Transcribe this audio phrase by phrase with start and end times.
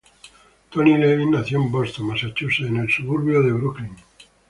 [0.71, 3.97] Tony Levin nació en Boston, Massachusetts, en el suburbio de Brookline.